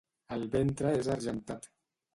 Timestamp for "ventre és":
0.55-1.13